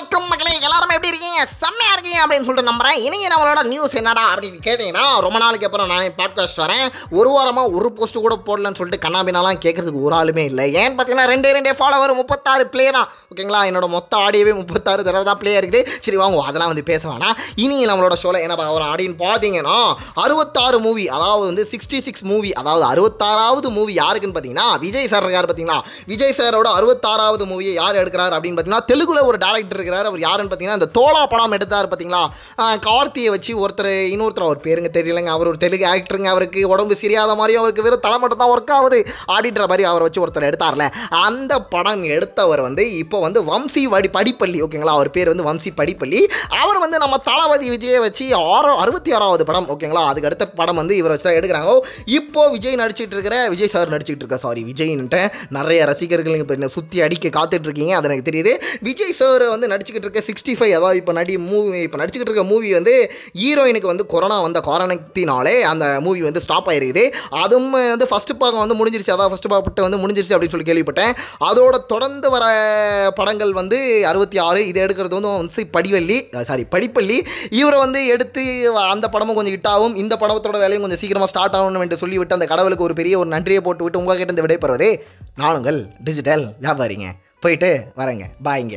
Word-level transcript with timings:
வணக்கம் 0.00 0.28
மக்களே 0.28 0.52
எல்லாருமே 0.66 0.94
எப்படி 0.96 1.10
இருக்கீங்க? 1.12 1.40
செம்மையா 1.62 1.94
அப்படின்னு 2.22 2.46
சொல்லிட்டு 2.48 2.70
நம்புறேன். 2.70 2.98
இன்னைக்கு 3.06 3.28
நம்மளோட 3.32 3.60
நியூஸ் 3.72 3.96
என்னடா 4.00 4.24
அப்படின்னு 4.32 4.60
கேட்டீங்கன்னா 4.66 5.04
ரொம்ப 5.26 5.38
நாளைக்கு 5.44 5.68
அப்புறம் 5.68 5.90
நானே 5.92 6.08
பாட்காஸ்ட் 6.20 6.62
வரேன். 6.64 6.86
ஒரு 7.18 7.30
வாரமாக 7.36 7.74
ஒரு 7.78 7.90
போஸ்ட் 7.98 8.18
கூட 8.26 8.36
போடலன்னு 8.48 8.78
சொல்லிட்டு 8.80 9.04
கண்ணாபினாலாம் 9.06 9.60
கேட்கறதுக்கு 9.64 10.04
ஒரு 10.08 10.16
ஆளுமே 10.20 10.44
இல்லை. 10.50 10.66
ஏன்னு 10.80 10.94
பார்த்தீங்கன்னா 10.98 11.28
ரெண்டே 11.32 11.52
ரெண்டே 11.56 11.74
ஃபாலோவர் 11.80 12.14
முப்பத்தாறு 12.20 12.66
ப்ளே 12.74 12.86
தான். 12.98 13.08
ஓகேங்களா 13.32 13.62
என்னோட 13.70 13.88
மொத்த 13.96 14.12
ஆடியோவே 14.26 14.54
முப்பத்தாறு 14.60 15.06
தடவை 15.08 15.24
தான் 15.30 15.40
ப்ளே 15.42 15.54
இருக்குது 15.60 15.98
சரி 16.06 16.18
வாங்க 16.22 16.44
அதெல்லாம் 16.48 16.72
வந்து 16.72 16.84
பேச 16.90 17.02
வேணாம். 17.10 17.36
இனி 17.64 17.78
நம்மளோட 17.90 18.14
ஷோவில் 18.22 18.42
என்ன 18.44 18.54
பார்க்க 18.56 18.74
போகிறோம் 18.74 18.90
அப்படின்னு 18.92 19.16
பார்த்தீங்கன்னா 19.24 19.78
அறுபத்தாறு 20.24 20.78
மூவி 20.86 21.04
அதாவது 21.16 21.44
வந்து 21.50 21.64
சிக்ஸ்டி 21.72 22.00
சிக்ஸ் 22.06 22.24
மூவி 22.30 22.50
அதாவது 22.60 22.84
அறுபத்தாறாவது 22.92 23.68
மூவி 23.76 23.92
யாருக்குன்னு 24.02 24.36
பார்த்தீங்கன்னா 24.36 24.68
விஜய் 24.84 25.10
சார் 25.12 25.24
இருக்கார் 25.24 25.48
பார்த்தீங்கன்னா 25.48 25.80
விஜய் 26.12 26.36
சாரோட 26.38 26.68
அறுபத்தாறாவது 26.78 27.44
மூவியை 27.52 27.74
யார் 27.80 28.00
எடுக்கிறார் 28.02 28.34
அப்படின்னு 28.36 28.56
பார்த்தீங்கன்னா 28.56 28.86
தெலுங்குல 28.90 29.20
ஒரு 29.30 29.38
டேரக்டர் 29.44 29.78
இருக்கிறார். 29.78 30.06
அவர் 30.10 30.20
யாருன்னு 30.26 30.50
பார்த்தீங்கன்னா 30.50 30.78
இந்த 30.80 30.88
தோலா 30.98 31.22
படம் 31.32 31.56
எடுத்தார் 31.56 31.88
பார்த்தீங்கன்னா 31.90 32.09
சரிங்களா 32.10 32.76
கார்த்தியை 32.86 33.30
வச்சு 33.34 33.52
ஒருத்தர் 33.62 33.90
இன்னொருத்தர் 34.12 34.46
அவர் 34.48 34.62
பேருங்க 34.66 34.88
தெரியலங்க. 34.96 35.30
அவர் 35.36 35.50
ஒரு 35.50 35.58
தெலுங்கு 35.64 35.86
ஆக்டருங்க 35.92 36.28
அவருக்கு 36.34 36.60
உடம்பு 36.72 36.94
சரியாத 37.02 37.32
மாதிரியும் 37.40 37.62
அவருக்கு 37.62 37.84
வெறும் 37.86 38.04
தலை 38.06 38.16
மட்டும் 38.22 38.40
தான் 38.42 38.52
ஒர்க் 38.54 38.72
ஆகுது. 38.78 38.98
அப்படின்ற 39.34 39.62
மாதிரி 39.70 39.84
அவரை 39.90 40.04
வச்சு 40.06 40.22
ஒருத்தர் 40.24 40.48
எடுத்தார்ல. 40.50 40.86
அந்த 41.26 41.52
படம் 41.74 42.04
எடுத்தவர் 42.16 42.62
வந்து 42.66 42.84
இப்போ 43.02 43.20
வந்து 43.26 43.40
வம்சி 43.50 43.84
வடி 43.94 44.10
படிப்பள்ளி 44.16 44.58
ஓகேங்களா? 44.66 44.96
அவர் 44.98 45.10
பேர் 45.16 45.32
வந்து 45.32 45.46
வம்சி 45.50 45.72
படிப்பள்ளி. 45.80 46.20
அவர் 46.62 46.80
வந்து 46.84 47.00
நம்ம 47.04 47.18
தளபதி 47.30 47.68
விஜயை 47.74 48.00
வச்சு 48.06 48.26
ஆறோ 48.54 48.74
அறுபத்தி 48.84 49.10
ஆறாவது 49.18 49.46
படம் 49.50 49.68
ஓகேங்களா? 49.74 50.04
அதுக்கு 50.10 50.30
அடுத்த 50.30 50.48
படம் 50.60 50.80
வந்து 50.82 50.96
இவரை 51.00 51.14
வச்சு 51.14 51.28
தான் 51.28 51.38
எடுக்கிறாங்க. 51.40 51.76
இப்போ 52.18 52.42
விஜய் 52.56 52.80
நடிச்சிட்டு 52.82 53.16
இருக்கிற 53.18 53.36
விஜய் 53.54 53.72
சார் 53.76 53.94
நடிச்சிட்டு 53.94 54.24
இருக்க 54.24 54.38
சாரி 54.46 54.64
விஜய்ன்ட்டு 54.70 55.22
நிறைய 55.58 55.80
ரசிகர்கள் 55.92 56.40
இப்போ 56.42 56.56
என்ன 56.58 56.70
சுற்றி 56.76 56.98
அடிக்க 57.06 57.34
காத்துட்ருக்கீங்க 57.38 57.94
அது 57.98 58.08
எனக்கு 58.10 58.28
தெரியுது. 58.30 58.54
விஜய் 58.88 59.16
சார் 59.20 59.46
வந்து 59.54 59.70
நடிச்சுக்கிட்டு 59.74 60.06
இருக்க 60.08 60.22
சிக்ஸ்டி 60.30 60.52
ஃபைவ் 60.58 60.74
அதாவது 60.78 60.98
இப்போ 61.02 61.12
நடி 61.20 61.34
மூவி 61.50 61.78
இப்போ 61.86 61.98
நடிச்சுக்கிட்டு 62.00 62.30
இருக்க 62.30 62.44
மூவி 62.52 62.72
வந்து 62.76 62.94
ஹீரோயினுக்கு 63.42 63.90
வந்து 63.92 64.06
கொரோனா 64.12 64.40
வந்த 64.46 64.60
காரணத்தினாலே 64.66 65.54
அந்த 65.72 65.86
மூவி 66.00 66.22
வந்து 66.26 66.40
ஸ்டாப் 66.40 66.68
ஆயிருக்குது. 66.70 67.04
அதுவும் 67.42 67.70
வந்து 67.70 68.08
ஃபஸ்ட்டு 68.10 68.36
பாகம் 68.42 68.62
வந்து 68.64 68.78
முடிஞ்சிருச்சு. 68.80 69.12
அதான் 69.14 69.32
ஃபஸ்ட்டு 69.32 69.52
பாகப்பட்டு 69.52 69.86
வந்து 69.86 70.00
முடிஞ்சிருச்சு 70.02 70.34
அப்படின்னு 70.36 70.54
சொல்லி 70.54 70.68
கேள்விப்பட்டேன். 70.70 71.12
அதோட 71.50 71.78
தொடர்ந்து 71.94 72.30
வர 72.30 72.44
படங்கள் 73.14 73.52
வந்து 73.52 74.06
அறுபத்தி 74.12 74.38
ஆறு 74.48 74.66
இதை 74.66 74.82
எடுக்கிறது 74.82 75.16
வந்து 75.18 75.32
வந்து 75.36 75.66
படிவள்ளி 75.78 76.44
சாரி 76.50 76.66
படிப்பள்ளி. 76.76 77.18
இவரை 77.50 77.78
வந்து 77.78 78.02
எடுத்து 78.14 78.44
அந்த 78.76 79.08
படமும் 79.08 79.38
கொஞ்சம் 79.40 79.54
ஹிட் 79.54 79.72
ஆகும். 79.74 79.96
இந்த 80.04 80.16
படத்தோட 80.20 80.58
வேலையும் 80.64 80.80
கொஞ்சம் 80.80 81.02
சீக்கிரமாக 81.02 81.32
ஸ்டார்ட் 81.32 81.58
ஆகணும் 81.60 81.84
என்று 81.86 82.02
சொல்லிவிட்டு 82.04 82.34
அந்த 82.34 82.46
கடவுளுக்கு 82.46 82.88
ஒரு 82.90 82.94
பெரிய 82.94 83.18
ஒரு 83.18 83.28
நன்றியை 83.28 83.62
போட்டுவிட்டு 83.62 83.98
உங்கள் 83.98 84.08
உங்ககிட்ட 84.10 84.34
இந்த 84.34 84.44
விடைபெறுவதே 84.46 84.90
நானுங்கள் 85.40 85.78
டிஜிட்டல் 86.04 86.44
வியாபாரிங்க. 86.62 87.08
போயிட்டு 87.40 87.68
வரேங்க. 87.96 88.24
பாய்ங்க 88.44 88.68